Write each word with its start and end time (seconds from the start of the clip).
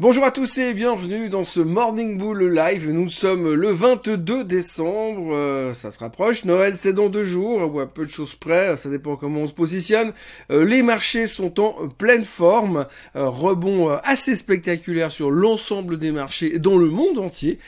Bonjour 0.00 0.24
à 0.24 0.30
tous 0.30 0.56
et 0.56 0.72
bienvenue 0.72 1.28
dans 1.28 1.44
ce 1.44 1.60
Morning 1.60 2.16
Bull 2.16 2.54
Live. 2.54 2.90
Nous 2.90 3.10
sommes 3.10 3.52
le 3.52 3.70
22 3.70 4.44
décembre, 4.44 5.34
euh, 5.34 5.74
ça 5.74 5.90
se 5.90 5.98
rapproche. 5.98 6.46
Noël 6.46 6.74
c'est 6.74 6.94
dans 6.94 7.10
deux 7.10 7.24
jours, 7.24 7.70
ou 7.70 7.80
à 7.80 7.86
peu 7.86 8.06
de 8.06 8.10
choses 8.10 8.34
près, 8.34 8.78
ça 8.78 8.88
dépend 8.88 9.16
comment 9.16 9.40
on 9.40 9.46
se 9.46 9.52
positionne. 9.52 10.14
Euh, 10.50 10.64
les 10.64 10.82
marchés 10.82 11.26
sont 11.26 11.60
en 11.60 11.86
pleine 11.88 12.24
forme, 12.24 12.86
euh, 13.14 13.28
rebond 13.28 13.90
assez 14.02 14.36
spectaculaire 14.36 15.10
sur 15.10 15.30
l'ensemble 15.30 15.98
des 15.98 16.12
marchés 16.12 16.58
dans 16.58 16.78
le 16.78 16.86
monde 16.86 17.18
entier. 17.18 17.58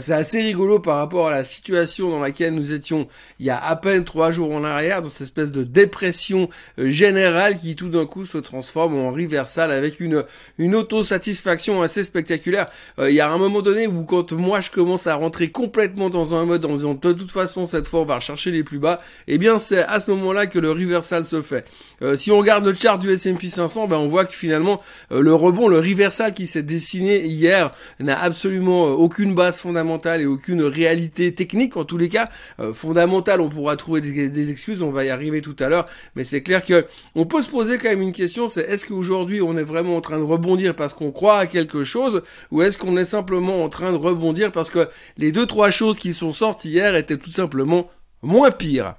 c'est 0.00 0.14
assez 0.14 0.40
rigolo 0.40 0.78
par 0.78 0.96
rapport 0.96 1.28
à 1.28 1.32
la 1.32 1.44
situation 1.44 2.08
dans 2.08 2.20
laquelle 2.20 2.54
nous 2.54 2.72
étions 2.72 3.06
il 3.38 3.44
y 3.44 3.50
a 3.50 3.62
à 3.62 3.76
peine 3.76 4.04
trois 4.04 4.30
jours 4.30 4.54
en 4.54 4.64
arrière, 4.64 5.02
dans 5.02 5.10
cette 5.10 5.20
espèce 5.20 5.52
de 5.52 5.62
dépression 5.62 6.48
générale 6.78 7.58
qui 7.58 7.76
tout 7.76 7.90
d'un 7.90 8.06
coup 8.06 8.24
se 8.24 8.38
transforme 8.38 8.96
en 8.96 9.12
reversal 9.12 9.70
avec 9.70 10.00
une, 10.00 10.24
une 10.56 10.74
autosatisfaction 10.74 11.81
assez 11.82 12.04
spectaculaire. 12.04 12.68
Euh, 12.98 13.10
il 13.10 13.14
y 13.14 13.20
a 13.20 13.30
un 13.30 13.38
moment 13.38 13.62
donné 13.62 13.86
où 13.86 14.04
quand 14.04 14.32
moi 14.32 14.60
je 14.60 14.70
commence 14.70 15.06
à 15.06 15.14
rentrer 15.14 15.48
complètement 15.48 16.10
dans 16.10 16.34
un 16.34 16.44
mode 16.44 16.64
en 16.64 16.74
disant 16.74 16.94
de 16.94 17.12
toute 17.12 17.30
façon 17.30 17.66
cette 17.66 17.86
fois 17.86 18.00
on 18.00 18.04
va 18.04 18.16
rechercher 18.16 18.50
les 18.50 18.62
plus 18.62 18.78
bas, 18.78 19.00
et 19.26 19.34
eh 19.34 19.38
bien 19.38 19.58
c'est 19.58 19.82
à 19.82 20.00
ce 20.00 20.10
moment-là 20.10 20.46
que 20.46 20.58
le 20.58 20.70
reversal 20.70 21.24
se 21.24 21.42
fait. 21.42 21.64
Euh, 22.02 22.16
si 22.16 22.30
on 22.30 22.38
regarde 22.38 22.64
le 22.64 22.74
chart 22.74 22.98
du 22.98 23.10
S&P 23.12 23.48
500, 23.48 23.88
ben 23.88 23.98
on 23.98 24.08
voit 24.08 24.24
que 24.24 24.34
finalement 24.34 24.80
euh, 25.12 25.20
le 25.20 25.34
rebond, 25.34 25.68
le 25.68 25.78
reversal 25.78 26.32
qui 26.32 26.46
s'est 26.46 26.62
dessiné 26.62 27.24
hier 27.24 27.74
n'a 28.00 28.20
absolument 28.20 28.84
aucune 28.86 29.34
base 29.34 29.58
fondamentale 29.58 30.20
et 30.20 30.26
aucune 30.26 30.62
réalité 30.62 31.34
technique 31.34 31.76
en 31.76 31.84
tous 31.84 31.98
les 31.98 32.08
cas 32.08 32.28
fondamentale. 32.74 33.40
On 33.40 33.48
pourra 33.48 33.76
trouver 33.76 34.00
des, 34.00 34.28
des, 34.28 34.50
excuses, 34.50 34.82
on 34.82 34.90
va 34.90 35.04
y 35.04 35.10
arriver 35.10 35.40
tout 35.40 35.56
à 35.58 35.68
l'heure, 35.68 35.86
mais 36.16 36.24
c'est 36.24 36.42
clair 36.42 36.64
que 36.64 36.86
on 37.14 37.26
peut 37.26 37.42
se 37.42 37.48
poser 37.48 37.78
quand 37.78 37.88
même 37.88 38.02
une 38.02 38.12
question, 38.12 38.46
c'est 38.46 38.62
est-ce 38.62 38.84
qu'aujourd'hui 38.84 39.42
on 39.42 39.56
est 39.56 39.62
vraiment 39.62 39.96
en 39.96 40.00
train 40.00 40.18
de 40.18 40.24
rebondir 40.24 40.74
parce 40.74 40.94
qu'on 40.94 41.10
croit 41.10 41.38
à 41.38 41.46
quelque 41.46 41.71
chose 41.84 42.22
ou 42.50 42.62
est-ce 42.62 42.78
qu'on 42.78 42.96
est 42.96 43.04
simplement 43.04 43.64
en 43.64 43.68
train 43.68 43.92
de 43.92 43.96
rebondir 43.96 44.52
parce 44.52 44.70
que 44.70 44.88
les 45.16 45.32
deux 45.32 45.46
trois 45.46 45.70
choses 45.70 45.98
qui 45.98 46.12
sont 46.12 46.32
sorties 46.32 46.70
hier 46.70 46.94
étaient 46.96 47.16
tout 47.16 47.30
simplement 47.30 47.90
moins 48.22 48.50
pires? 48.50 48.94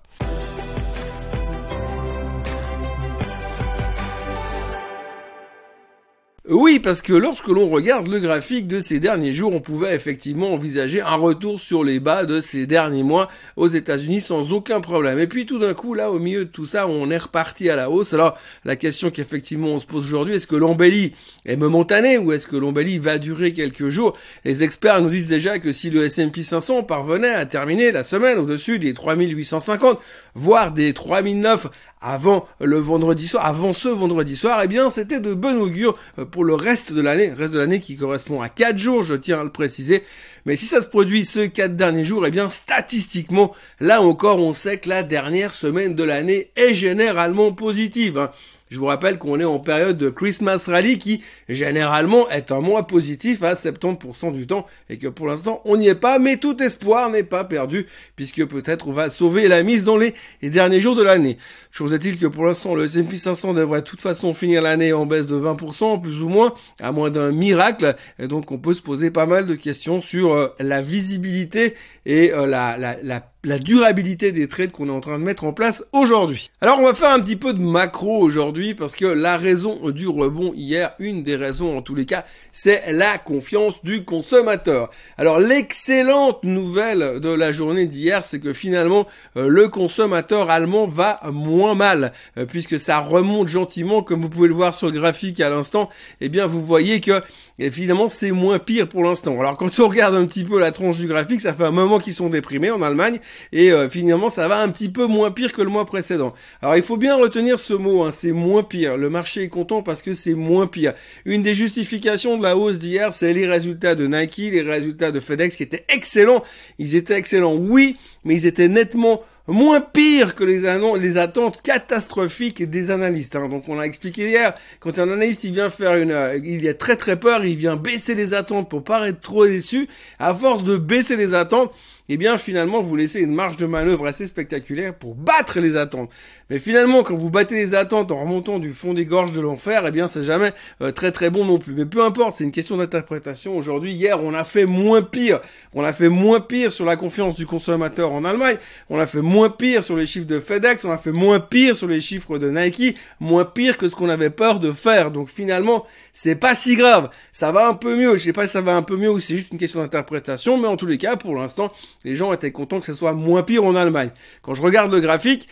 Oui, 6.49 6.79
parce 6.79 7.01
que 7.01 7.13
lorsque 7.13 7.47
l'on 7.47 7.69
regarde 7.69 8.09
le 8.09 8.19
graphique 8.19 8.67
de 8.67 8.81
ces 8.81 8.99
derniers 8.99 9.31
jours, 9.31 9.53
on 9.53 9.61
pouvait 9.61 9.95
effectivement 9.95 10.51
envisager 10.51 10.99
un 10.99 11.15
retour 11.15 11.57
sur 11.57 11.85
les 11.85 12.01
bas 12.01 12.25
de 12.25 12.41
ces 12.41 12.67
derniers 12.67 13.01
mois 13.01 13.29
aux 13.55 13.69
États-Unis 13.69 14.19
sans 14.19 14.51
aucun 14.51 14.81
problème. 14.81 15.19
Et 15.19 15.27
puis 15.27 15.45
tout 15.45 15.57
d'un 15.57 15.73
coup, 15.73 15.93
là, 15.93 16.11
au 16.11 16.19
milieu 16.19 16.43
de 16.43 16.49
tout 16.49 16.65
ça, 16.65 16.85
on 16.85 17.09
est 17.09 17.17
reparti 17.17 17.69
à 17.69 17.77
la 17.77 17.89
hausse. 17.89 18.13
Alors, 18.13 18.37
la 18.65 18.75
question 18.75 19.09
qu'effectivement 19.09 19.69
on 19.69 19.79
se 19.79 19.85
pose 19.85 20.03
aujourd'hui, 20.03 20.35
est-ce 20.35 20.47
que 20.47 20.57
l'embellie 20.57 21.13
est 21.45 21.55
momentanée 21.55 22.17
ou 22.17 22.33
est-ce 22.33 22.47
que 22.47 22.57
l'embellie 22.57 22.99
va 22.99 23.19
durer 23.19 23.53
quelques 23.53 23.87
jours? 23.87 24.17
Les 24.43 24.63
experts 24.63 25.01
nous 25.01 25.11
disent 25.11 25.27
déjà 25.27 25.59
que 25.59 25.71
si 25.71 25.91
le 25.91 26.03
S&P 26.03 26.43
500 26.43 26.83
parvenait 26.83 27.33
à 27.33 27.45
terminer 27.45 27.93
la 27.93 28.03
semaine 28.03 28.37
au-dessus 28.37 28.79
des 28.79 28.93
3850, 28.93 29.97
voire 30.35 30.73
des 30.73 30.91
3009 30.91 31.67
avant 32.03 32.45
le 32.59 32.77
vendredi 32.77 33.27
soir, 33.27 33.45
avant 33.45 33.73
ce 33.73 33.87
vendredi 33.87 34.35
soir, 34.35 34.59
eh 34.63 34.67
bien, 34.67 34.89
c'était 34.89 35.19
de 35.19 35.33
bon 35.33 35.59
augure 35.59 35.97
pour 36.31 36.43
le 36.43 36.53
reste 36.53 36.91
de 36.93 37.01
l'année, 37.01 37.31
reste 37.33 37.53
de 37.53 37.59
l'année 37.59 37.79
qui 37.79 37.95
correspond 37.95 38.41
à 38.41 38.49
4 38.49 38.77
jours, 38.77 39.03
je 39.03 39.15
tiens 39.15 39.39
à 39.39 39.43
le 39.43 39.51
préciser. 39.51 40.03
Mais 40.45 40.57
si 40.57 40.65
ça 40.65 40.81
se 40.81 40.87
produit 40.87 41.23
ce 41.23 41.39
4 41.39 41.75
derniers 41.75 42.05
jours, 42.05 42.27
eh 42.27 42.31
bien 42.31 42.49
statistiquement, 42.49 43.55
là 43.79 44.01
encore, 44.01 44.39
on 44.39 44.53
sait 44.53 44.77
que 44.77 44.89
la 44.89 45.03
dernière 45.03 45.51
semaine 45.51 45.95
de 45.95 46.03
l'année 46.03 46.51
est 46.55 46.75
généralement 46.75 47.53
positive. 47.53 48.17
Hein. 48.17 48.31
Je 48.73 48.79
vous 48.79 48.87
rappelle 48.87 49.19
qu'on 49.19 49.39
est 49.39 49.43
en 49.43 49.59
période 49.59 49.99
de 49.99 50.09
Christmas 50.09 50.65
Rally 50.67 50.97
qui 50.97 51.21
généralement 51.47 52.27
est 52.31 52.51
un 52.51 52.59
mois 52.59 52.87
positif 52.87 53.43
à 53.43 53.53
70% 53.53 54.33
du 54.33 54.47
temps 54.47 54.65
et 54.89 54.97
que 54.97 55.07
pour 55.09 55.27
l'instant 55.27 55.61
on 55.65 55.77
n'y 55.77 55.89
est 55.89 55.93
pas, 55.93 56.17
mais 56.17 56.37
tout 56.37 56.59
espoir 56.59 57.11
n'est 57.11 57.21
pas 57.21 57.43
perdu 57.43 57.85
puisque 58.15 58.43
peut-être 58.47 58.87
on 58.87 58.91
va 58.91 59.11
sauver 59.11 59.47
la 59.47 59.61
mise 59.61 59.83
dans 59.83 59.95
les, 59.95 60.15
derniers 60.41 60.79
jours 60.79 60.95
de 60.95 61.03
l'année. 61.03 61.37
Chose 61.69 61.93
est-il 61.93 62.17
que 62.17 62.25
pour 62.25 62.45
l'instant 62.45 62.73
le 62.73 62.85
S&P 62.85 63.15
500 63.15 63.53
devrait 63.53 63.81
de 63.81 63.85
toute 63.85 64.01
façon 64.01 64.33
finir 64.33 64.63
l'année 64.63 64.91
en 64.91 65.05
baisse 65.05 65.27
de 65.27 65.35
20% 65.35 66.01
plus 66.01 66.23
ou 66.23 66.29
moins, 66.29 66.55
à 66.81 66.91
moins 66.91 67.11
d'un 67.11 67.31
miracle. 67.31 67.95
Et 68.17 68.25
donc 68.25 68.51
on 68.51 68.57
peut 68.57 68.73
se 68.73 68.81
poser 68.81 69.11
pas 69.11 69.27
mal 69.27 69.45
de 69.45 69.53
questions 69.53 70.01
sur 70.01 70.33
euh, 70.33 70.47
la 70.59 70.81
visibilité 70.81 71.75
et 72.07 72.33
euh, 72.33 72.47
la, 72.47 72.75
la, 72.79 72.97
la 73.03 73.32
la 73.45 73.59
durabilité 73.59 74.31
des 74.31 74.47
trades 74.47 74.71
qu'on 74.71 74.87
est 74.87 74.91
en 74.91 75.01
train 75.01 75.19
de 75.19 75.23
mettre 75.23 75.43
en 75.43 75.51
place 75.51 75.85
aujourd'hui. 75.91 76.49
Alors 76.61 76.79
on 76.79 76.83
va 76.83 76.93
faire 76.93 77.11
un 77.11 77.19
petit 77.19 77.35
peu 77.35 77.53
de 77.53 77.59
macro 77.59 78.19
aujourd'hui 78.19 78.73
parce 78.73 78.95
que 78.95 79.05
la 79.05 79.35
raison 79.35 79.89
du 79.89 80.07
rebond 80.07 80.53
hier, 80.55 80.93
une 80.97 81.23
des 81.23 81.35
raisons 81.35 81.77
en 81.77 81.81
tous 81.81 81.93
les 81.93 82.05
cas, 82.05 82.23
c'est 82.53 82.93
la 82.93 83.17
confiance 83.17 83.83
du 83.83 84.05
consommateur. 84.05 84.89
Alors 85.17 85.41
l'excellente 85.41 86.45
nouvelle 86.45 87.19
de 87.19 87.29
la 87.29 87.51
journée 87.51 87.85
d'hier, 87.85 88.23
c'est 88.23 88.39
que 88.39 88.53
finalement 88.53 89.07
euh, 89.35 89.49
le 89.49 89.67
consommateur 89.67 90.49
allemand 90.49 90.87
va 90.87 91.19
moins 91.29 91.75
mal 91.75 92.13
euh, 92.37 92.45
puisque 92.45 92.79
ça 92.79 92.99
remonte 92.99 93.49
gentiment 93.49 94.03
comme 94.03 94.21
vous 94.21 94.29
pouvez 94.29 94.47
le 94.47 94.53
voir 94.53 94.73
sur 94.73 94.87
le 94.87 94.93
graphique 94.93 95.41
à 95.41 95.49
l'instant. 95.49 95.89
Eh 96.21 96.29
bien 96.29 96.47
vous 96.47 96.65
voyez 96.65 97.01
que 97.01 97.21
évidemment 97.59 98.07
c'est 98.07 98.31
moins 98.31 98.59
pire 98.59 98.87
pour 98.87 99.03
l'instant. 99.03 99.37
Alors 99.37 99.57
quand 99.57 99.77
on 99.81 99.89
regarde 99.89 100.15
un 100.15 100.25
petit 100.25 100.45
peu 100.45 100.61
la 100.61 100.71
tranche 100.71 100.97
du 100.97 101.07
graphique, 101.07 101.41
ça 101.41 101.53
fait 101.53 101.65
un 101.65 101.71
moment 101.71 101.99
qu'ils 101.99 102.13
sont 102.13 102.29
déprimés 102.29 102.71
en 102.71 102.81
Allemagne 102.81 103.19
et 103.51 103.71
euh, 103.71 103.89
finalement 103.89 104.29
ça 104.29 104.47
va 104.47 104.61
un 104.61 104.69
petit 104.69 104.89
peu 104.89 105.05
moins 105.05 105.31
pire 105.31 105.51
que 105.51 105.61
le 105.61 105.69
mois 105.69 105.85
précédent. 105.85 106.33
Alors 106.61 106.75
il 106.75 106.83
faut 106.83 106.97
bien 106.97 107.15
retenir 107.15 107.59
ce 107.59 107.73
mot, 107.73 108.03
hein, 108.03 108.11
c'est 108.11 108.31
moins 108.31 108.63
pire. 108.63 108.97
Le 108.97 109.09
marché 109.09 109.43
est 109.43 109.49
content 109.49 109.83
parce 109.83 110.01
que 110.01 110.13
c'est 110.13 110.33
moins 110.33 110.67
pire. 110.67 110.93
Une 111.25 111.43
des 111.43 111.53
justifications 111.53 112.37
de 112.37 112.43
la 112.43 112.57
hausse 112.57 112.79
d'hier, 112.79 113.13
c'est 113.13 113.33
les 113.33 113.47
résultats 113.47 113.95
de 113.95 114.07
Nike, 114.07 114.37
les 114.37 114.61
résultats 114.61 115.11
de 115.11 115.19
FedEx 115.19 115.55
qui 115.55 115.63
étaient 115.63 115.85
excellents. 115.89 116.43
Ils 116.79 116.95
étaient 116.95 117.15
excellents, 117.15 117.55
oui, 117.55 117.97
mais 118.23 118.35
ils 118.35 118.45
étaient 118.45 118.67
nettement 118.67 119.21
moins 119.47 119.81
pire 119.81 120.35
que 120.35 120.43
les, 120.43 121.17
attentes 121.17 121.61
catastrophiques 121.61 122.69
des 122.69 122.91
analystes. 122.91 123.35
Hein. 123.35 123.49
Donc 123.49 123.67
on 123.67 123.79
a 123.79 123.83
expliqué 123.83 124.29
hier, 124.29 124.53
quand 124.79 124.99
un 124.99 125.03
analyste 125.03 125.43
il 125.43 125.53
vient 125.53 125.69
faire 125.69 125.95
une, 125.95 126.11
euh, 126.11 126.39
il 126.43 126.67
a 126.67 126.73
très 126.73 126.95
très 126.95 127.19
peur, 127.19 127.43
il 127.43 127.57
vient 127.57 127.75
baisser 127.75 128.15
les 128.15 128.33
attentes 128.33 128.69
pour 128.69 128.83
pas 128.83 129.07
être 129.07 129.21
trop 129.21 129.45
déçu. 129.45 129.87
À 130.19 130.33
force 130.33 130.63
de 130.63 130.77
baisser 130.77 131.17
les 131.17 131.33
attentes, 131.33 131.73
eh 132.09 132.17
bien 132.17 132.37
finalement 132.37 132.81
vous 132.81 132.95
laissez 132.95 133.21
une 133.21 133.33
marge 133.33 133.57
de 133.57 133.65
manœuvre 133.65 134.05
assez 134.07 134.27
spectaculaire 134.27 134.93
pour 134.93 135.15
battre 135.15 135.59
les 135.59 135.75
attentes. 135.75 136.09
Mais 136.49 136.59
finalement 136.59 137.03
quand 137.03 137.15
vous 137.15 137.29
battez 137.29 137.55
les 137.55 137.73
attentes 137.75 138.11
en 138.11 138.21
remontant 138.21 138.59
du 138.59 138.73
fond 138.73 138.93
des 138.93 139.05
gorges 139.05 139.31
de 139.31 139.41
l'enfer, 139.41 139.83
eh 139.87 139.91
bien 139.91 140.07
c'est 140.07 140.23
jamais 140.23 140.53
euh, 140.81 140.91
très 140.91 141.11
très 141.11 141.29
bon 141.29 141.45
non 141.45 141.59
plus. 141.59 141.73
Mais 141.73 141.85
peu 141.85 142.03
importe, 142.03 142.33
c'est 142.33 142.43
une 142.43 142.51
question 142.51 142.77
d'interprétation. 142.77 143.57
Aujourd'hui, 143.57 143.93
hier, 143.93 144.21
on 144.23 144.33
a 144.33 144.43
fait 144.43 144.65
moins 144.65 145.01
pire. 145.01 145.39
On 145.73 145.83
a 145.83 145.93
fait 145.93 146.09
moins 146.09 146.39
pire 146.39 146.71
sur 146.71 146.85
la 146.85 146.95
confiance 146.95 147.35
du 147.35 147.45
consommateur 147.45 148.11
en 148.11 148.23
Allemagne. 148.25 148.57
On 148.89 148.99
a 148.99 149.07
fait 149.07 149.21
moins 149.21 149.49
pire 149.49 149.83
sur 149.83 149.95
les 149.95 150.05
chiffres 150.05 150.27
de 150.27 150.39
FedEx. 150.39 150.85
On 150.85 150.91
a 150.91 150.97
fait 150.97 151.11
moins 151.11 151.39
pire 151.39 151.75
sur 151.75 151.87
les 151.87 152.01
chiffres 152.01 152.37
de 152.37 152.49
Nike. 152.49 152.97
Moins 153.19 153.45
pire 153.45 153.77
que 153.77 153.87
ce 153.87 153.95
qu'on 153.95 154.09
avait 154.09 154.29
peur 154.29 154.59
de 154.59 154.71
faire. 154.71 155.11
Donc 155.11 155.29
finalement, 155.29 155.85
c'est 156.11 156.35
pas 156.35 156.55
si 156.55 156.75
grave. 156.75 157.09
Ça 157.31 157.51
va 157.51 157.67
un 157.67 157.73
peu 157.73 157.95
mieux. 157.95 158.17
Je 158.17 158.23
sais 158.23 158.33
pas 158.33 158.45
si 158.45 158.53
ça 158.53 158.61
va 158.61 158.75
un 158.75 158.83
peu 158.83 158.97
mieux 158.97 159.09
ou 159.09 159.19
c'est 159.19 159.35
juste 159.35 159.51
une 159.51 159.57
question 159.59 159.79
d'interprétation. 159.79 160.57
Mais 160.57 160.67
en 160.67 160.77
tous 160.77 160.87
les 160.87 160.97
cas, 160.97 161.15
pour 161.15 161.35
l'instant, 161.35 161.71
les 162.03 162.15
gens 162.15 162.33
étaient 162.33 162.51
contents 162.51 162.79
que 162.79 162.85
ce 162.85 162.93
soit 162.93 163.13
moins 163.13 163.43
pire 163.43 163.63
en 163.63 163.75
Allemagne. 163.75 164.11
Quand 164.41 164.55
je 164.55 164.61
regarde 164.61 164.91
le 164.91 164.99
graphique, 164.99 165.49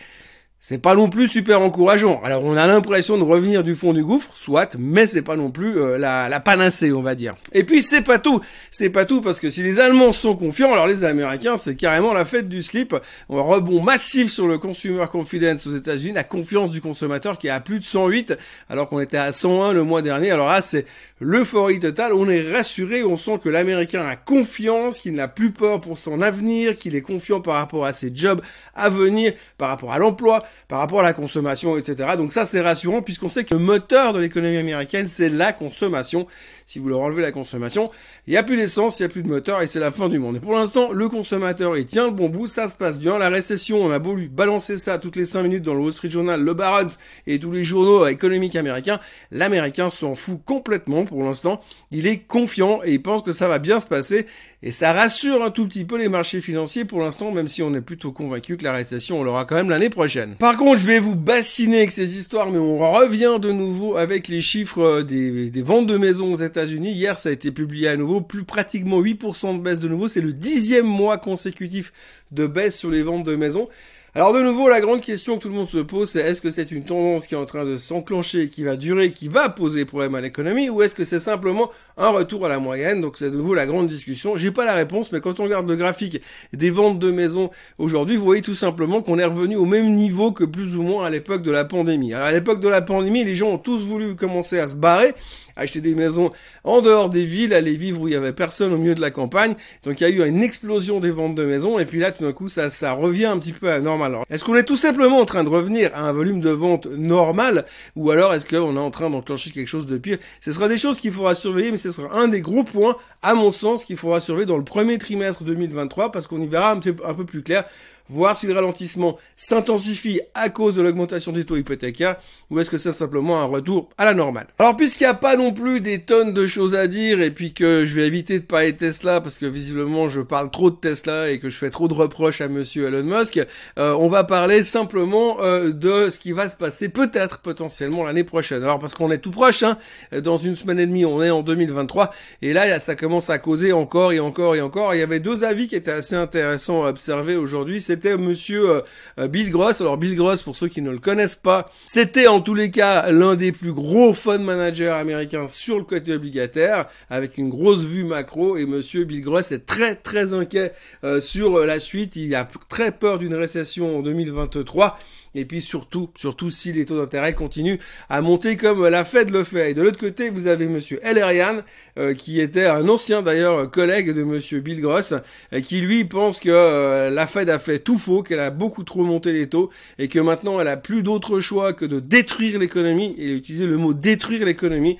c'est 0.64 0.78
pas 0.78 0.94
non 0.94 1.10
plus 1.10 1.26
super 1.26 1.60
encourageant. 1.60 2.20
Alors 2.22 2.44
on 2.44 2.56
a 2.56 2.68
l'impression 2.68 3.18
de 3.18 3.24
revenir 3.24 3.64
du 3.64 3.74
fond 3.74 3.92
du 3.92 4.04
gouffre, 4.04 4.30
soit, 4.36 4.76
mais 4.78 5.06
c'est 5.06 5.22
pas 5.22 5.34
non 5.34 5.50
plus 5.50 5.76
euh, 5.76 5.98
la, 5.98 6.28
la, 6.28 6.38
panacée, 6.38 6.92
on 6.92 7.02
va 7.02 7.16
dire. 7.16 7.34
Et 7.52 7.64
puis 7.64 7.82
c'est 7.82 8.02
pas 8.02 8.20
tout, 8.20 8.40
c'est 8.70 8.88
pas 8.88 9.04
tout 9.04 9.22
parce 9.22 9.40
que 9.40 9.50
si 9.50 9.60
les 9.64 9.80
Allemands 9.80 10.12
sont 10.12 10.36
confiants, 10.36 10.72
alors 10.72 10.86
les 10.86 11.02
Américains 11.02 11.56
c'est 11.56 11.74
carrément 11.74 12.14
la 12.14 12.24
fête 12.24 12.48
du 12.48 12.62
slip. 12.62 12.94
Un 13.28 13.40
rebond 13.40 13.82
massif 13.82 14.30
sur 14.30 14.46
le 14.46 14.56
consumer 14.56 15.04
confidence 15.10 15.66
aux 15.66 15.74
États-Unis, 15.74 16.12
la 16.12 16.22
confiance 16.22 16.70
du 16.70 16.80
consommateur 16.80 17.40
qui 17.40 17.48
est 17.48 17.50
à 17.50 17.58
plus 17.58 17.80
de 17.80 17.84
108, 17.84 18.38
alors 18.70 18.88
qu'on 18.88 19.00
était 19.00 19.16
à 19.16 19.32
101 19.32 19.72
le 19.72 19.82
mois 19.82 20.00
dernier. 20.00 20.30
Alors 20.30 20.46
là 20.46 20.62
c'est 20.62 20.86
l'euphorie 21.18 21.80
totale, 21.80 22.12
on 22.12 22.30
est 22.30 22.52
rassuré, 22.52 23.02
on 23.02 23.16
sent 23.16 23.40
que 23.42 23.48
l'Américain 23.48 24.06
a 24.06 24.14
confiance, 24.14 25.00
qu'il 25.00 25.14
n'a 25.14 25.26
plus 25.26 25.50
peur 25.50 25.80
pour 25.80 25.98
son 25.98 26.22
avenir, 26.22 26.76
qu'il 26.76 26.94
est 26.94 27.02
confiant 27.02 27.40
par 27.40 27.54
rapport 27.54 27.84
à 27.84 27.92
ses 27.92 28.14
jobs 28.14 28.40
à 28.76 28.88
venir, 28.90 29.32
par 29.58 29.68
rapport 29.68 29.92
à 29.92 29.98
l'emploi 29.98 30.44
par 30.68 30.78
rapport 30.78 31.00
à 31.00 31.02
la 31.02 31.12
consommation, 31.12 31.76
etc. 31.76 32.10
Donc 32.16 32.32
ça, 32.32 32.44
c'est 32.44 32.60
rassurant 32.60 33.02
puisqu'on 33.02 33.28
sait 33.28 33.44
que 33.44 33.54
le 33.54 33.60
moteur 33.60 34.12
de 34.12 34.20
l'économie 34.20 34.56
américaine, 34.56 35.08
c'est 35.08 35.28
la 35.28 35.52
consommation. 35.52 36.26
Si 36.66 36.78
vous 36.78 36.88
leur 36.88 37.00
enlevez 37.00 37.22
la 37.22 37.32
consommation, 37.32 37.90
il 38.26 38.30
n'y 38.30 38.36
a 38.36 38.42
plus 38.42 38.56
d'essence, 38.56 38.98
il 38.98 39.02
n'y 39.02 39.06
a 39.06 39.08
plus 39.08 39.22
de 39.22 39.28
moteur 39.28 39.60
et 39.62 39.66
c'est 39.66 39.80
la 39.80 39.90
fin 39.90 40.08
du 40.08 40.18
monde. 40.18 40.36
Et 40.36 40.40
pour 40.40 40.54
l'instant, 40.54 40.92
le 40.92 41.08
consommateur, 41.08 41.76
il 41.76 41.86
tient 41.86 42.06
le 42.06 42.12
bon 42.12 42.28
bout, 42.28 42.46
ça 42.46 42.68
se 42.68 42.76
passe 42.76 42.98
bien. 42.98 43.18
La 43.18 43.28
récession, 43.28 43.82
on 43.82 43.90
a 43.90 43.98
beau 43.98 44.14
lui 44.14 44.28
balancer 44.28 44.76
ça 44.78 44.98
toutes 44.98 45.16
les 45.16 45.24
5 45.24 45.42
minutes 45.42 45.62
dans 45.62 45.74
le 45.74 45.80
Wall 45.80 45.92
Street 45.92 46.10
Journal, 46.10 46.42
le 46.42 46.54
Barron's 46.54 46.98
et 47.26 47.38
tous 47.38 47.50
les 47.50 47.64
journaux 47.64 48.06
économiques 48.06 48.56
américains, 48.56 49.00
l'américain 49.30 49.90
s'en 49.90 50.14
fout 50.14 50.40
complètement 50.44 51.04
pour 51.04 51.22
l'instant. 51.22 51.60
Il 51.90 52.06
est 52.06 52.18
confiant 52.18 52.80
et 52.84 52.92
il 52.94 53.02
pense 53.02 53.22
que 53.22 53.32
ça 53.32 53.48
va 53.48 53.58
bien 53.58 53.80
se 53.80 53.86
passer 53.86 54.26
et 54.62 54.72
ça 54.72 54.92
rassure 54.92 55.42
un 55.42 55.50
tout 55.50 55.66
petit 55.66 55.84
peu 55.84 55.98
les 55.98 56.08
marchés 56.08 56.40
financiers 56.40 56.84
pour 56.84 57.00
l'instant, 57.00 57.32
même 57.32 57.48
si 57.48 57.62
on 57.62 57.74
est 57.74 57.80
plutôt 57.80 58.12
convaincu 58.12 58.56
que 58.56 58.64
la 58.64 58.72
récession, 58.72 59.20
on 59.20 59.24
l'aura 59.24 59.44
quand 59.44 59.56
même 59.56 59.70
l'année 59.70 59.90
prochaine. 59.90 60.36
Par 60.42 60.56
contre, 60.56 60.80
je 60.80 60.86
vais 60.86 60.98
vous 60.98 61.14
bassiner 61.14 61.76
avec 61.76 61.92
ces 61.92 62.18
histoires, 62.18 62.50
mais 62.50 62.58
on 62.58 62.76
revient 62.76 63.38
de 63.40 63.52
nouveau 63.52 63.96
avec 63.96 64.26
les 64.26 64.40
chiffres 64.40 65.02
des, 65.02 65.52
des 65.52 65.62
ventes 65.62 65.86
de 65.86 65.96
maisons 65.96 66.32
aux 66.32 66.36
États-Unis. 66.36 66.90
Hier, 66.90 67.16
ça 67.16 67.28
a 67.28 67.32
été 67.32 67.52
publié 67.52 67.86
à 67.86 67.96
nouveau, 67.96 68.20
plus 68.20 68.42
pratiquement 68.42 69.00
8% 69.00 69.58
de 69.58 69.62
baisse 69.62 69.78
de 69.78 69.86
nouveau. 69.86 70.08
C'est 70.08 70.20
le 70.20 70.32
dixième 70.32 70.84
mois 70.84 71.16
consécutif 71.16 71.92
de 72.32 72.48
baisse 72.48 72.76
sur 72.76 72.90
les 72.90 73.04
ventes 73.04 73.22
de 73.22 73.36
maisons. 73.36 73.68
Alors 74.14 74.34
de 74.34 74.42
nouveau, 74.42 74.68
la 74.68 74.82
grande 74.82 75.00
question 75.00 75.38
que 75.38 75.42
tout 75.44 75.48
le 75.48 75.54
monde 75.54 75.68
se 75.68 75.78
pose, 75.78 76.10
c'est 76.10 76.20
est-ce 76.20 76.42
que 76.42 76.50
c'est 76.50 76.70
une 76.70 76.84
tendance 76.84 77.26
qui 77.26 77.32
est 77.32 77.38
en 77.38 77.46
train 77.46 77.64
de 77.64 77.78
s'enclencher, 77.78 78.50
qui 78.50 78.62
va 78.62 78.76
durer, 78.76 79.10
qui 79.10 79.28
va 79.28 79.48
poser 79.48 79.86
problème 79.86 80.14
à 80.14 80.20
l'économie, 80.20 80.68
ou 80.68 80.82
est-ce 80.82 80.94
que 80.94 81.06
c'est 81.06 81.18
simplement 81.18 81.70
un 81.96 82.10
retour 82.10 82.44
à 82.44 82.50
la 82.50 82.58
moyenne? 82.58 83.00
Donc 83.00 83.16
c'est 83.16 83.30
de 83.30 83.36
nouveau 83.38 83.54
la 83.54 83.64
grande 83.64 83.86
discussion. 83.86 84.36
J'ai 84.36 84.50
pas 84.50 84.66
la 84.66 84.74
réponse, 84.74 85.12
mais 85.12 85.22
quand 85.22 85.40
on 85.40 85.44
regarde 85.44 85.66
le 85.66 85.76
graphique 85.76 86.20
des 86.52 86.68
ventes 86.68 86.98
de 86.98 87.10
maisons 87.10 87.48
aujourd'hui, 87.78 88.16
vous 88.16 88.24
voyez 88.26 88.42
tout 88.42 88.54
simplement 88.54 89.00
qu'on 89.00 89.18
est 89.18 89.24
revenu 89.24 89.56
au 89.56 89.64
même 89.64 89.94
niveau 89.94 90.30
que 90.30 90.44
plus 90.44 90.76
ou 90.76 90.82
moins 90.82 91.06
à 91.06 91.08
l'époque 91.08 91.40
de 91.40 91.50
la 91.50 91.64
pandémie. 91.64 92.12
Alors 92.12 92.26
à 92.26 92.32
l'époque 92.32 92.60
de 92.60 92.68
la 92.68 92.82
pandémie, 92.82 93.24
les 93.24 93.34
gens 93.34 93.48
ont 93.48 93.58
tous 93.58 93.82
voulu 93.82 94.14
commencer 94.14 94.58
à 94.58 94.68
se 94.68 94.74
barrer 94.74 95.14
acheter 95.56 95.80
des 95.80 95.94
maisons 95.94 96.30
en 96.64 96.80
dehors 96.80 97.10
des 97.10 97.24
villes, 97.24 97.54
aller 97.54 97.76
vivre 97.76 98.02
où 98.02 98.08
il 98.08 98.14
y 98.14 98.16
avait 98.16 98.32
personne 98.32 98.72
au 98.72 98.78
milieu 98.78 98.94
de 98.94 99.00
la 99.00 99.10
campagne. 99.10 99.54
Donc 99.84 100.00
il 100.00 100.04
y 100.04 100.06
a 100.06 100.10
eu 100.10 100.26
une 100.26 100.42
explosion 100.42 101.00
des 101.00 101.10
ventes 101.10 101.34
de 101.34 101.44
maisons 101.44 101.78
et 101.78 101.84
puis 101.84 102.00
là 102.00 102.12
tout 102.12 102.24
d'un 102.24 102.32
coup 102.32 102.48
ça 102.48 102.70
ça 102.70 102.92
revient 102.92 103.26
un 103.26 103.38
petit 103.38 103.52
peu 103.52 103.70
à 103.70 103.80
normal. 103.80 104.18
Est-ce 104.30 104.44
qu'on 104.44 104.56
est 104.56 104.64
tout 104.64 104.76
simplement 104.76 105.18
en 105.18 105.24
train 105.24 105.44
de 105.44 105.48
revenir 105.48 105.90
à 105.94 106.08
un 106.08 106.12
volume 106.12 106.40
de 106.40 106.50
vente 106.50 106.86
normal 106.86 107.64
ou 107.96 108.10
alors 108.10 108.34
est-ce 108.34 108.46
qu'on 108.46 108.76
est 108.76 108.80
en 108.80 108.90
train 108.90 109.10
d'enclencher 109.10 109.50
quelque 109.50 109.68
chose 109.68 109.86
de 109.86 109.98
pire? 109.98 110.18
Ce 110.40 110.52
sera 110.52 110.68
des 110.68 110.78
choses 110.78 110.98
qu'il 111.00 111.12
faudra 111.12 111.34
surveiller 111.34 111.70
mais 111.70 111.76
ce 111.76 111.92
sera 111.92 112.18
un 112.18 112.28
des 112.28 112.40
gros 112.40 112.64
points 112.64 112.96
à 113.22 113.34
mon 113.34 113.50
sens 113.50 113.84
qu'il 113.84 113.96
faudra 113.96 114.20
surveiller 114.20 114.46
dans 114.46 114.56
le 114.56 114.64
premier 114.64 114.98
trimestre 114.98 115.44
2023 115.44 116.12
parce 116.12 116.26
qu'on 116.26 116.40
y 116.40 116.46
verra 116.46 116.72
un, 116.72 116.78
petit, 116.78 116.94
un 117.04 117.14
peu 117.14 117.24
plus 117.24 117.42
clair 117.42 117.64
voir 118.12 118.36
si 118.36 118.46
le 118.46 118.52
ralentissement 118.52 119.18
s'intensifie 119.36 120.20
à 120.34 120.50
cause 120.50 120.76
de 120.76 120.82
l'augmentation 120.82 121.32
des 121.32 121.44
taux 121.44 121.56
hypothécaires 121.56 122.16
ou 122.50 122.60
est-ce 122.60 122.70
que 122.70 122.78
c'est 122.78 122.92
simplement 122.92 123.40
un 123.40 123.44
retour 123.44 123.88
à 123.96 124.04
la 124.04 124.14
normale? 124.14 124.46
Alors 124.58 124.76
puisqu'il 124.76 125.04
n'y 125.04 125.10
a 125.10 125.14
pas 125.14 125.36
non 125.36 125.52
plus 125.52 125.80
des 125.80 126.00
tonnes 126.00 126.32
de 126.32 126.46
choses 126.46 126.74
à 126.74 126.86
dire 126.86 127.20
et 127.20 127.30
puis 127.30 127.54
que 127.54 127.84
je 127.86 127.96
vais 127.96 128.06
éviter 128.06 128.38
de 128.38 128.44
parler 128.44 128.72
de 128.72 128.78
Tesla 128.78 129.20
parce 129.20 129.38
que 129.38 129.46
visiblement 129.46 130.08
je 130.08 130.20
parle 130.20 130.50
trop 130.50 130.70
de 130.70 130.76
Tesla 130.76 131.30
et 131.30 131.38
que 131.38 131.48
je 131.48 131.56
fais 131.56 131.70
trop 131.70 131.88
de 131.88 131.94
reproches 131.94 132.40
à 132.40 132.48
monsieur 132.48 132.86
Elon 132.86 133.02
Musk, 133.02 133.40
euh, 133.78 133.94
on 133.94 134.08
va 134.08 134.24
parler 134.24 134.62
simplement 134.62 135.38
euh, 135.40 135.72
de 135.72 136.10
ce 136.10 136.18
qui 136.18 136.32
va 136.32 136.48
se 136.48 136.56
passer 136.56 136.88
peut-être 136.88 137.40
potentiellement 137.40 138.04
l'année 138.04 138.24
prochaine. 138.24 138.62
Alors 138.62 138.78
parce 138.78 138.94
qu'on 138.94 139.10
est 139.10 139.18
tout 139.18 139.30
proche, 139.30 139.62
hein, 139.62 139.78
dans 140.22 140.36
une 140.36 140.54
semaine 140.54 140.80
et 140.80 140.86
demie 140.86 141.04
on 141.04 141.22
est 141.22 141.30
en 141.30 141.42
2023 141.42 142.12
et 142.42 142.52
là 142.52 142.78
ça 142.78 142.94
commence 142.94 143.30
à 143.30 143.38
causer 143.38 143.72
encore 143.72 144.12
et 144.12 144.20
encore 144.20 144.54
et 144.54 144.60
encore. 144.60 144.94
Il 144.94 144.98
y 144.98 145.02
avait 145.02 145.20
deux 145.20 145.44
avis 145.44 145.68
qui 145.68 145.76
étaient 145.76 145.90
assez 145.90 146.14
intéressants 146.14 146.84
à 146.84 146.90
observer 146.90 147.36
aujourd'hui 147.36 147.80
c'était 148.02 148.16
monsieur 148.16 148.68
euh, 148.68 148.80
euh, 149.20 149.28
Bill 149.28 149.50
Gross. 149.50 149.80
Alors 149.80 149.96
Bill 149.96 150.16
Gross, 150.16 150.42
pour 150.42 150.56
ceux 150.56 150.66
qui 150.66 150.82
ne 150.82 150.90
le 150.90 150.98
connaissent 150.98 151.36
pas, 151.36 151.70
c'était 151.86 152.26
en 152.26 152.40
tous 152.40 152.54
les 152.54 152.72
cas 152.72 153.12
l'un 153.12 153.36
des 153.36 153.52
plus 153.52 153.72
gros 153.72 154.12
fund 154.12 154.40
managers 154.40 154.88
américains 154.88 155.46
sur 155.46 155.78
le 155.78 155.84
côté 155.84 156.12
obligataire, 156.12 156.86
avec 157.10 157.38
une 157.38 157.48
grosse 157.48 157.84
vue 157.84 158.04
macro. 158.04 158.56
Et 158.56 158.66
monsieur 158.66 159.04
Bill 159.04 159.20
Gross 159.20 159.52
est 159.52 159.66
très 159.66 159.94
très 159.94 160.34
inquiet 160.34 160.72
euh, 161.04 161.20
sur 161.20 161.64
la 161.64 161.78
suite. 161.78 162.16
Il 162.16 162.34
a 162.34 162.48
très 162.68 162.90
peur 162.90 163.18
d'une 163.18 163.34
récession 163.34 163.98
en 163.98 164.02
2023. 164.02 164.98
Et 165.34 165.44
puis 165.44 165.62
surtout, 165.62 166.10
surtout 166.16 166.50
si 166.50 166.72
les 166.72 166.84
taux 166.84 166.98
d'intérêt 166.98 167.34
continuent 167.34 167.78
à 168.10 168.20
monter 168.20 168.56
comme 168.56 168.86
la 168.86 169.04
Fed 169.04 169.30
le 169.30 169.44
fait. 169.44 169.70
Et 169.70 169.74
de 169.74 169.82
l'autre 169.82 169.98
côté, 169.98 170.28
vous 170.28 170.46
avez 170.46 170.66
Monsieur 170.66 171.00
Ellerian, 171.02 171.56
euh, 171.98 172.12
qui 172.14 172.40
était 172.40 172.66
un 172.66 172.88
ancien 172.88 173.22
d'ailleurs 173.22 173.70
collègue 173.70 174.12
de 174.12 174.24
Monsieur 174.24 174.60
Bill 174.60 174.80
Gross, 174.80 175.14
euh, 175.52 175.60
qui 175.60 175.80
lui 175.80 176.04
pense 176.04 176.38
que 176.38 176.50
euh, 176.50 177.10
la 177.10 177.26
Fed 177.26 177.48
a 177.48 177.58
fait 177.58 177.78
tout 177.78 177.96
faux, 177.96 178.22
qu'elle 178.22 178.40
a 178.40 178.50
beaucoup 178.50 178.84
trop 178.84 179.04
monté 179.04 179.32
les 179.32 179.48
taux, 179.48 179.70
et 179.98 180.08
que 180.08 180.18
maintenant 180.18 180.60
elle 180.60 180.68
a 180.68 180.76
plus 180.76 181.02
d'autre 181.02 181.40
choix 181.40 181.72
que 181.72 181.86
de 181.86 181.98
détruire 181.98 182.58
l'économie. 182.58 183.14
Et 183.18 183.30
utilisé 183.32 183.66
le 183.66 183.78
mot 183.78 183.94
détruire 183.94 184.44
l'économie 184.44 184.98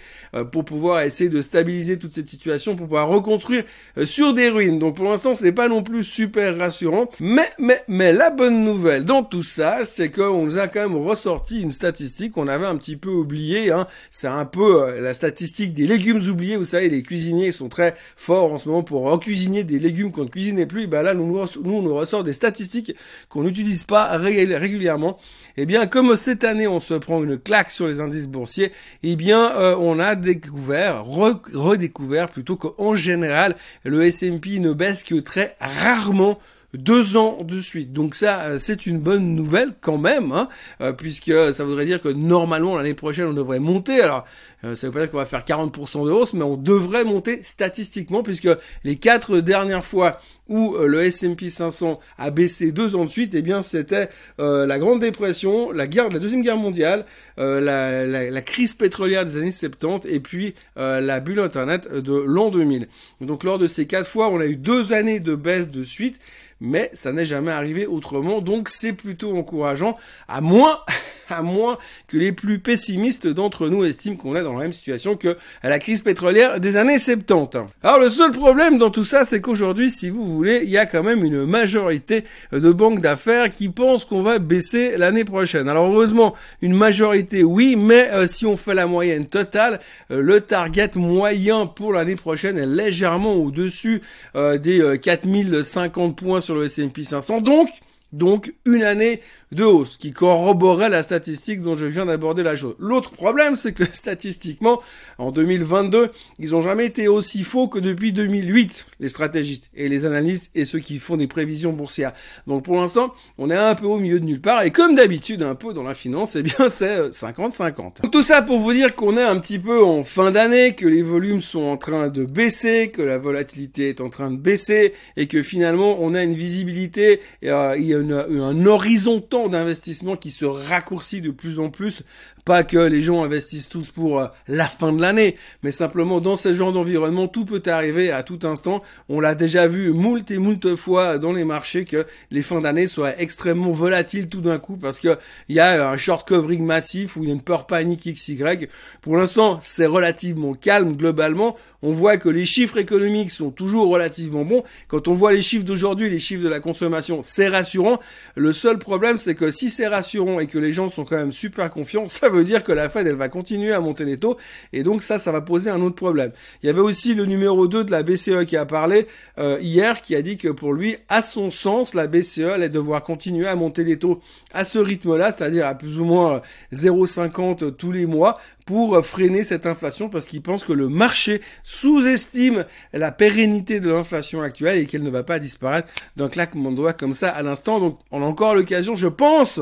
pour 0.50 0.64
pouvoir 0.64 1.02
essayer 1.02 1.28
de 1.28 1.42
stabiliser 1.42 1.98
toute 1.98 2.14
cette 2.14 2.28
situation, 2.28 2.74
pour 2.74 2.86
pouvoir 2.86 3.08
reconstruire 3.08 3.64
sur 4.04 4.32
des 4.32 4.48
ruines. 4.48 4.78
Donc 4.78 4.96
pour 4.96 5.04
l'instant, 5.04 5.34
c'est 5.34 5.52
pas 5.52 5.68
non 5.68 5.82
plus 5.82 6.04
super 6.04 6.56
rassurant. 6.56 7.08
Mais 7.20 7.46
mais 7.58 7.80
mais 7.88 8.12
la 8.12 8.30
bonne 8.30 8.64
nouvelle 8.64 9.04
dans 9.04 9.22
tout 9.22 9.42
ça, 9.42 9.84
c'est 9.84 10.10
que 10.10 10.21
on 10.30 10.44
nous 10.44 10.58
a 10.58 10.68
quand 10.68 10.80
même 10.80 10.96
ressorti 10.96 11.60
une 11.60 11.70
statistique 11.70 12.32
qu'on 12.32 12.48
avait 12.48 12.66
un 12.66 12.76
petit 12.76 12.96
peu 12.96 13.10
oubliée. 13.10 13.70
Hein. 13.70 13.86
C'est 14.10 14.28
un 14.28 14.44
peu 14.44 14.82
euh, 14.82 15.00
la 15.00 15.14
statistique 15.14 15.72
des 15.72 15.86
légumes 15.86 16.20
oubliés. 16.28 16.56
Vous 16.56 16.64
savez, 16.64 16.88
les 16.88 17.02
cuisiniers 17.02 17.52
sont 17.52 17.68
très 17.68 17.94
forts 18.16 18.52
en 18.52 18.58
ce 18.58 18.68
moment 18.68 18.82
pour 18.82 19.18
cuisiner 19.20 19.64
des 19.64 19.78
légumes 19.78 20.12
qu'on 20.12 20.24
ne 20.24 20.28
cuisinait 20.28 20.66
plus. 20.66 20.86
Ben 20.86 21.02
là, 21.02 21.14
nous, 21.14 21.26
nous, 21.26 21.72
on 21.72 21.82
nous 21.82 21.94
ressort 21.94 22.24
des 22.24 22.32
statistiques 22.32 22.94
qu'on 23.28 23.42
n'utilise 23.42 23.84
pas 23.84 24.16
régulièrement. 24.16 25.18
Eh 25.56 25.66
bien, 25.66 25.86
comme 25.86 26.16
cette 26.16 26.44
année, 26.44 26.66
on 26.66 26.80
se 26.80 26.94
prend 26.94 27.22
une 27.22 27.38
claque 27.38 27.70
sur 27.70 27.86
les 27.86 28.00
indices 28.00 28.28
boursiers, 28.28 28.72
eh 29.02 29.16
bien, 29.16 29.52
euh, 29.56 29.76
on 29.78 29.98
a 29.98 30.14
découvert, 30.14 31.04
redécouvert 31.04 32.28
plutôt 32.30 32.56
qu'en 32.56 32.94
général, 32.94 33.56
le 33.84 34.02
S&P 34.04 34.58
ne 34.58 34.72
baisse 34.72 35.02
que 35.02 35.16
très 35.16 35.56
rarement 35.60 36.38
deux 36.74 37.16
ans 37.16 37.38
de 37.42 37.60
suite. 37.60 37.92
Donc 37.92 38.14
ça, 38.14 38.40
euh, 38.42 38.58
c'est 38.58 38.86
une 38.86 38.98
bonne 38.98 39.34
nouvelle 39.34 39.72
quand 39.80 39.98
même, 39.98 40.32
hein, 40.32 40.48
euh, 40.80 40.92
puisque 40.92 41.32
ça 41.52 41.64
voudrait 41.64 41.84
dire 41.84 42.00
que 42.00 42.08
normalement 42.08 42.76
l'année 42.76 42.94
prochaine 42.94 43.26
on 43.26 43.34
devrait 43.34 43.58
monter. 43.58 44.00
Alors 44.00 44.24
euh, 44.64 44.74
ça 44.74 44.86
veut 44.86 44.92
pas 44.92 45.00
dire 45.00 45.10
qu'on 45.10 45.18
va 45.18 45.26
faire 45.26 45.44
40% 45.44 46.06
de 46.06 46.10
hausse, 46.10 46.32
mais 46.32 46.44
on 46.44 46.56
devrait 46.56 47.04
monter 47.04 47.42
statistiquement, 47.42 48.22
puisque 48.22 48.48
les 48.84 48.96
quatre 48.96 49.40
dernières 49.40 49.84
fois 49.84 50.18
où 50.48 50.76
le 50.76 51.02
S&P 51.02 51.48
500 51.48 51.98
a 52.18 52.30
baissé 52.30 52.72
deux 52.72 52.94
ans 52.94 53.04
de 53.04 53.10
suite, 53.10 53.34
eh 53.34 53.42
bien 53.42 53.62
c'était 53.62 54.10
la 54.38 54.78
Grande 54.78 55.00
Dépression, 55.00 55.70
la 55.70 55.86
guerre, 55.86 56.10
la 56.10 56.18
deuxième 56.18 56.42
guerre 56.42 56.58
mondiale, 56.58 57.06
la, 57.38 57.60
la, 57.60 58.30
la, 58.30 58.40
crise 58.42 58.74
pétrolière 58.74 59.24
des 59.24 59.38
années 59.38 59.50
70 59.50 60.08
et 60.10 60.20
puis 60.20 60.54
la 60.76 61.20
bulle 61.20 61.40
Internet 61.40 61.90
de 61.90 62.12
l'an 62.12 62.50
2000. 62.50 62.88
Donc 63.22 63.44
lors 63.44 63.58
de 63.58 63.66
ces 63.66 63.86
quatre 63.86 64.06
fois, 64.06 64.28
on 64.28 64.40
a 64.40 64.46
eu 64.46 64.56
deux 64.56 64.92
années 64.92 65.20
de 65.20 65.34
baisse 65.34 65.70
de 65.70 65.84
suite 65.84 66.18
mais 66.62 66.90
ça 66.94 67.12
n'est 67.12 67.24
jamais 67.24 67.50
arrivé 67.50 67.86
autrement, 67.86 68.40
donc 68.40 68.68
c'est 68.68 68.92
plutôt 68.92 69.36
encourageant, 69.36 69.96
à 70.28 70.40
moins, 70.40 70.78
à 71.28 71.42
moins 71.42 71.76
que 72.06 72.16
les 72.16 72.32
plus 72.32 72.60
pessimistes 72.60 73.26
d'entre 73.26 73.68
nous 73.68 73.84
estiment 73.84 74.16
qu'on 74.16 74.36
est 74.36 74.42
dans 74.42 74.52
la 74.52 74.60
même 74.60 74.72
situation 74.72 75.16
que 75.16 75.36
la 75.62 75.78
crise 75.78 76.02
pétrolière 76.02 76.60
des 76.60 76.76
années 76.76 76.98
70. 76.98 77.58
Alors 77.82 77.98
le 77.98 78.08
seul 78.08 78.30
problème 78.30 78.78
dans 78.78 78.90
tout 78.90 79.04
ça, 79.04 79.24
c'est 79.24 79.40
qu'aujourd'hui, 79.40 79.90
si 79.90 80.08
vous 80.08 80.24
voulez, 80.24 80.60
il 80.62 80.70
y 80.70 80.78
a 80.78 80.86
quand 80.86 81.02
même 81.02 81.24
une 81.24 81.44
majorité 81.46 82.24
de 82.52 82.72
banques 82.72 83.00
d'affaires 83.00 83.50
qui 83.50 83.68
pensent 83.68 84.04
qu'on 84.04 84.22
va 84.22 84.38
baisser 84.38 84.96
l'année 84.96 85.24
prochaine. 85.24 85.68
Alors 85.68 85.86
heureusement, 85.86 86.34
une 86.60 86.74
majorité 86.74 87.42
oui, 87.42 87.76
mais 87.76 88.10
euh, 88.12 88.26
si 88.26 88.46
on 88.46 88.56
fait 88.56 88.74
la 88.74 88.86
moyenne 88.86 89.26
totale, 89.26 89.80
euh, 90.10 90.20
le 90.20 90.40
target 90.40 90.90
moyen 90.94 91.66
pour 91.66 91.92
l'année 91.92 92.16
prochaine 92.16 92.58
est 92.58 92.66
légèrement 92.66 93.34
au-dessus 93.34 94.02
euh, 94.36 94.58
des 94.58 94.98
4050 95.00 96.16
points 96.16 96.40
sur 96.40 96.51
le 96.54 96.64
S&P 96.64 97.04
500. 97.04 97.40
Donc, 97.40 97.70
donc 98.12 98.54
une 98.64 98.82
année 98.82 99.20
de 99.52 99.64
hausse 99.64 99.96
qui 99.96 100.12
corroborait 100.12 100.88
la 100.88 101.02
statistique 101.02 101.62
dont 101.62 101.76
je 101.76 101.86
viens 101.86 102.06
d'aborder 102.06 102.42
la 102.42 102.56
chose. 102.56 102.74
L'autre 102.78 103.10
problème, 103.12 103.56
c'est 103.56 103.72
que 103.72 103.84
statistiquement, 103.92 104.80
en 105.18 105.30
2022, 105.30 106.10
ils 106.38 106.54
ont 106.54 106.62
jamais 106.62 106.86
été 106.86 107.08
aussi 107.08 107.42
faux 107.44 107.68
que 107.68 107.78
depuis 107.78 108.12
2008, 108.12 108.86
les 109.00 109.08
stratégistes 109.08 109.70
et 109.74 109.88
les 109.88 110.04
analystes 110.04 110.50
et 110.54 110.64
ceux 110.64 110.78
qui 110.78 110.98
font 110.98 111.16
des 111.16 111.26
prévisions 111.26 111.72
boursières. 111.72 112.12
Donc 112.46 112.64
pour 112.64 112.76
l'instant, 112.76 113.14
on 113.38 113.50
est 113.50 113.56
un 113.56 113.74
peu 113.74 113.86
au 113.86 113.98
milieu 113.98 114.20
de 114.20 114.24
nulle 114.24 114.40
part 114.40 114.62
et 114.62 114.70
comme 114.70 114.94
d'habitude, 114.94 115.42
un 115.42 115.54
peu 115.54 115.74
dans 115.74 115.82
la 115.82 115.94
finance, 115.94 116.36
eh 116.36 116.42
bien 116.42 116.68
c'est 116.68 117.10
50-50. 117.10 118.10
Tout 118.10 118.22
ça 118.22 118.42
pour 118.42 118.58
vous 118.58 118.72
dire 118.72 118.94
qu'on 118.94 119.16
est 119.16 119.22
un 119.22 119.38
petit 119.38 119.58
peu 119.58 119.84
en 119.84 120.02
fin 120.02 120.30
d'année, 120.30 120.74
que 120.74 120.86
les 120.86 121.02
volumes 121.02 121.40
sont 121.40 121.62
en 121.62 121.76
train 121.76 122.08
de 122.08 122.24
baisser, 122.24 122.90
que 122.90 123.02
la 123.02 123.18
volatilité 123.18 123.90
est 123.90 124.00
en 124.00 124.08
train 124.08 124.30
de 124.30 124.36
baisser 124.36 124.92
et 125.16 125.26
que 125.26 125.42
finalement 125.42 125.98
on 126.00 126.14
a 126.14 126.22
une 126.22 126.34
visibilité, 126.34 127.20
euh, 127.44 127.74
il 127.78 127.84
y 127.84 127.94
a 127.94 127.98
un 127.98 128.66
horizon 128.66 129.20
temps 129.20 129.41
d'investissement 129.48 130.16
qui 130.16 130.30
se 130.30 130.44
raccourcit 130.44 131.20
de 131.20 131.30
plus 131.30 131.58
en 131.58 131.70
plus. 131.70 132.02
Pas 132.44 132.64
que 132.64 132.78
les 132.78 133.02
gens 133.02 133.22
investissent 133.22 133.68
tous 133.68 133.90
pour 133.90 134.18
euh, 134.18 134.26
la 134.48 134.66
fin 134.66 134.92
de 134.92 135.00
l'année, 135.00 135.36
mais 135.62 135.70
simplement 135.70 136.20
dans 136.20 136.34
ce 136.34 136.52
genre 136.52 136.72
d'environnement, 136.72 137.28
tout 137.28 137.44
peut 137.44 137.62
arriver 137.66 138.10
à 138.10 138.24
tout 138.24 138.40
instant. 138.42 138.82
On 139.08 139.20
l'a 139.20 139.36
déjà 139.36 139.68
vu 139.68 139.92
moult 139.92 140.28
et 140.30 140.38
moult 140.38 140.74
fois 140.74 141.18
dans 141.18 141.32
les 141.32 141.44
marchés 141.44 141.84
que 141.84 142.04
les 142.32 142.42
fins 142.42 142.60
d'année 142.60 142.88
soient 142.88 143.16
extrêmement 143.20 143.70
volatiles 143.70 144.28
tout 144.28 144.40
d'un 144.40 144.58
coup 144.58 144.76
parce 144.76 144.98
que 144.98 145.16
il 145.48 145.54
y 145.54 145.60
a 145.60 145.88
un 145.90 145.96
short 145.96 146.28
covering 146.28 146.64
massif 146.64 147.16
ou 147.16 147.24
une 147.24 147.40
peur 147.40 147.66
panique 147.66 148.12
XY. 148.12 148.68
Pour 149.02 149.16
l'instant, 149.16 149.58
c'est 149.62 149.86
relativement 149.86 150.54
calme 150.54 150.96
globalement. 150.96 151.56
On 151.82 151.92
voit 151.92 152.16
que 152.16 152.28
les 152.28 152.44
chiffres 152.44 152.78
économiques 152.78 153.30
sont 153.30 153.50
toujours 153.50 153.88
relativement 153.88 154.44
bons. 154.44 154.62
Quand 154.88 155.08
on 155.08 155.14
voit 155.14 155.32
les 155.32 155.42
chiffres 155.42 155.64
d'aujourd'hui, 155.64 156.10
les 156.10 156.20
chiffres 156.20 156.44
de 156.44 156.48
la 156.48 156.60
consommation, 156.60 157.20
c'est 157.22 157.48
rassurant. 157.48 157.98
Le 158.36 158.52
seul 158.52 158.78
problème, 158.78 159.18
c'est 159.18 159.34
que 159.34 159.50
si 159.50 159.68
c'est 159.68 159.88
rassurant 159.88 160.38
et 160.38 160.46
que 160.46 160.58
les 160.58 160.72
gens 160.72 160.88
sont 160.88 161.04
quand 161.04 161.16
même 161.16 161.32
super 161.32 161.70
confiants, 161.70 162.06
veut 162.32 162.44
dire 162.44 162.62
que 162.62 162.72
la 162.72 162.88
Fed, 162.88 163.06
elle 163.06 163.16
va 163.16 163.28
continuer 163.28 163.72
à 163.72 163.80
monter 163.80 164.04
les 164.04 164.18
taux, 164.18 164.36
et 164.72 164.82
donc 164.82 165.02
ça, 165.02 165.18
ça 165.18 165.32
va 165.32 165.40
poser 165.40 165.70
un 165.70 165.80
autre 165.82 165.96
problème. 165.96 166.32
Il 166.62 166.66
y 166.66 166.70
avait 166.70 166.80
aussi 166.80 167.14
le 167.14 167.26
numéro 167.26 167.68
2 167.68 167.84
de 167.84 167.90
la 167.90 168.02
BCE 168.02 168.44
qui 168.46 168.56
a 168.56 168.66
parlé 168.66 169.06
euh, 169.38 169.58
hier, 169.60 170.02
qui 170.02 170.14
a 170.16 170.22
dit 170.22 170.36
que 170.36 170.48
pour 170.48 170.72
lui, 170.72 170.96
à 171.08 171.22
son 171.22 171.50
sens, 171.50 171.94
la 171.94 172.06
BCE 172.06 172.40
allait 172.40 172.68
devoir 172.68 173.02
continuer 173.02 173.46
à 173.46 173.56
monter 173.56 173.84
les 173.84 173.98
taux 173.98 174.20
à 174.52 174.64
ce 174.64 174.78
rythme-là, 174.78 175.32
c'est-à-dire 175.32 175.66
à 175.66 175.74
plus 175.74 175.98
ou 175.98 176.04
moins 176.04 176.42
0,50 176.72 177.76
tous 177.76 177.92
les 177.92 178.06
mois, 178.06 178.38
pour 178.64 179.04
freiner 179.04 179.42
cette 179.42 179.66
inflation 179.66 180.08
parce 180.08 180.26
qu'il 180.26 180.42
pense 180.42 180.64
que 180.64 180.72
le 180.72 180.88
marché 180.88 181.40
sous-estime 181.64 182.64
la 182.92 183.12
pérennité 183.12 183.80
de 183.80 183.90
l'inflation 183.90 184.40
actuelle 184.40 184.78
et 184.78 184.86
qu'elle 184.86 185.02
ne 185.02 185.10
va 185.10 185.22
pas 185.22 185.38
disparaître 185.38 185.88
d'un 186.16 186.28
claquement 186.28 186.70
de 186.70 186.76
doigts 186.76 186.92
comme 186.92 187.14
ça 187.14 187.30
à 187.30 187.42
l'instant. 187.42 187.80
Donc 187.80 187.98
on 188.10 188.22
a 188.22 188.24
encore 188.24 188.54
l'occasion, 188.54 188.94
je 188.94 189.08
pense, 189.08 189.60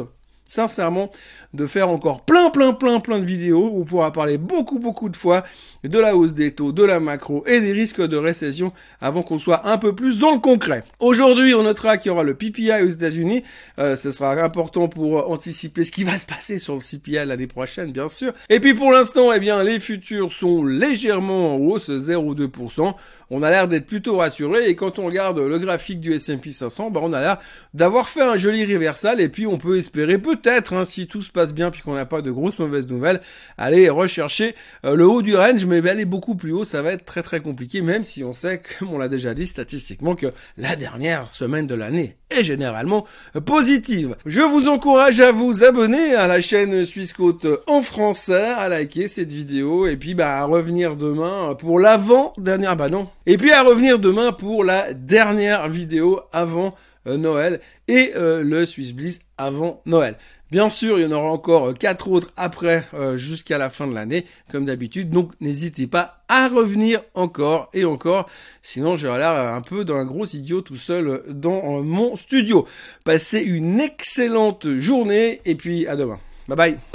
sincèrement, 0.51 1.11
de 1.55 1.67
faire 1.67 1.89
encore 1.89 2.25
plein, 2.25 2.51
plein, 2.51 2.73
plein, 2.73 3.01
plein 3.01 3.19
de 3.19 3.25
vidéos 3.25 3.71
où 3.73 3.83
on 3.83 3.85
pourra 3.85 4.13
parler 4.13 4.37
beaucoup, 4.37 4.79
beaucoup 4.79 5.09
de 5.09 5.17
fois 5.17 5.45
de 5.85 5.99
la 5.99 6.17
hausse 6.17 6.35
des 6.35 6.53
taux, 6.53 6.73
de 6.73 6.85
la 6.85 7.01
macro 7.01 7.45
et 7.47 7.61
des 7.61 7.73
risques 7.73 8.03
de 8.03 8.17
récession 8.17 8.73
avant 9.01 9.23
qu'on 9.23 9.39
soit 9.39 9.69
un 9.69 9.79
peu 9.79 9.95
plus 9.95 10.19
dans 10.19 10.33
le 10.33 10.39
concret. 10.39 10.85
Aujourd'hui, 10.99 11.55
on 11.55 11.63
notera 11.63 11.97
qu'il 11.97 12.09
y 12.09 12.13
aura 12.13 12.25
le 12.25 12.35
PPI 12.35 12.83
aux 12.83 12.89
États-Unis. 12.89 13.43
Euh, 13.79 13.97
ce 13.97 14.11
sera 14.11 14.33
important 14.43 14.89
pour 14.89 15.31
anticiper 15.31 15.85
ce 15.85 15.93
qui 15.93 16.05
va 16.05 16.19
se 16.19 16.27
passer 16.27 16.59
sur 16.59 16.75
le 16.75 16.81
CPI 16.81 17.25
l'année 17.27 17.47
prochaine, 17.47 17.93
bien 17.93 18.09
sûr. 18.09 18.33
Et 18.49 18.61
puis 18.61 18.75
pour 18.75 18.93
l'instant, 18.93 19.33
eh 19.33 19.41
bien, 19.41 19.63
les 19.63 19.79
futurs 19.79 20.33
sont 20.33 20.65
légèrement 20.65 21.55
en 21.55 21.59
hausse, 21.59 21.91
0,2%. 21.91 22.95
On 23.31 23.43
a 23.43 23.51
l'air 23.51 23.69
d'être 23.69 23.87
plutôt 23.87 24.17
rassuré 24.17 24.69
et 24.69 24.75
quand 24.75 24.99
on 24.99 25.07
regarde 25.07 25.39
le 25.39 25.59
graphique 25.59 26.01
du 26.01 26.13
S&P 26.13 26.51
500, 26.51 26.91
bah, 26.91 27.01
on 27.03 27.13
a 27.13 27.21
l'air 27.21 27.39
d'avoir 27.75 28.09
fait 28.09 28.23
un 28.23 28.37
joli 28.37 28.65
reversal 28.65 29.21
et 29.21 29.29
puis 29.29 29.47
on 29.47 29.57
peut 29.57 29.79
espérer 29.79 30.19
peut-être, 30.41 30.75
hein, 30.75 30.85
si 30.85 31.07
tout 31.07 31.23
se 31.23 31.31
passe 31.31 31.55
bien 31.55 31.71
puis 31.71 31.83
qu'on 31.83 31.95
n'a 31.95 32.07
pas 32.07 32.23
de 32.23 32.31
grosses 32.31 32.59
mauvaises 32.59 32.89
nouvelles, 32.89 33.21
allez 33.57 33.91
rechercher 33.91 34.55
euh, 34.85 34.95
le 34.95 35.07
haut 35.07 35.23
du 35.23 35.37
range, 35.37 35.65
mais 35.65 35.87
aller 35.89 36.05
beaucoup 36.05 36.35
plus 36.35 36.53
haut, 36.53 36.65
ça 36.65 36.83
va 36.83 36.93
être 36.93 37.05
très 37.05 37.23
très 37.23 37.41
compliqué, 37.41 37.83
même 37.83 38.05
si 38.05 38.25
on 38.25 38.33
sait, 38.33 38.63
comme 38.79 38.93
on 38.93 38.99
l'a 38.99 39.09
déjà 39.09 39.35
dit 39.35 39.47
statistiquement, 39.47 40.15
que 40.15 40.33
la 40.57 40.77
dernière 40.77 41.33
semaine 41.33 41.67
de 41.67 41.75
l'année 41.75 42.20
est 42.31 42.45
généralement 42.45 43.07
positive. 43.45 44.17
Je 44.27 44.41
vous 44.41 44.69
encourage 44.69 45.21
à 45.21 45.33
vous 45.33 45.65
abonner 45.65 46.15
à 46.15 46.27
la 46.27 46.41
chaîne 46.41 46.85
Suisse 46.85 47.13
Côte 47.13 47.47
en 47.67 47.83
français, 47.83 48.55
à 48.57 48.69
liker 48.69 49.07
cette 49.07 49.33
vidéo, 49.33 49.87
et 49.87 49.97
puis 49.97 50.15
bah 50.15 50.39
à 50.39 50.45
revenir 50.45 50.97
demain 50.97 51.55
pour 51.55 51.79
l'avant-dernière, 51.79 52.77
bah 52.77 52.89
non, 52.89 53.09
et 53.27 53.37
puis 53.37 53.53
à 53.53 53.63
revenir 53.63 53.99
demain 53.99 54.33
pour 54.33 54.65
la 54.65 54.93
dernière 54.95 55.69
vidéo 55.69 56.21
avant 56.33 56.75
euh, 57.07 57.17
Noël 57.17 57.61
et 57.89 58.13
euh, 58.17 58.43
le 58.43 58.67
Swiss 58.67 58.93
Bliss 58.93 59.21
avant 59.39 59.81
Noël. 59.87 60.17
Bien 60.51 60.69
sûr, 60.69 60.99
il 60.99 61.03
y 61.03 61.07
en 61.07 61.13
aura 61.13 61.31
encore 61.31 61.69
euh, 61.69 61.73
quatre 61.73 62.11
autres 62.11 62.33
après 62.37 62.87
jusqu'à 63.17 63.59
la 63.59 63.71
fin 63.71 63.87
de 63.87 63.95
l'année, 63.95 64.25
comme 64.51 64.65
d'habitude. 64.65 65.11
Donc 65.11 65.33
n'hésitez 65.41 65.87
pas 65.87 66.23
à 66.29 66.49
revenir 66.49 67.03
encore 67.15 67.71
et 67.73 67.85
encore. 67.85 68.29
Sinon, 68.63 68.97
j'aurai 68.97 69.19
l'air 69.19 69.31
un 69.31 69.61
peu 69.61 69.85
d'un 69.85 70.05
gros 70.05 70.27
idiot 70.27 70.61
tout 70.61 70.77
seul 70.77 71.23
dans 71.29 71.83
mon 71.83 72.17
studio. 72.17 72.67
Passez 73.05 73.41
une 73.41 73.81
excellente 73.81 74.69
journée 74.79 75.41
et 75.45 75.55
puis 75.55 75.87
à 75.87 75.97
demain. 75.97 76.19
Bye 76.49 76.57
bye. 76.57 76.90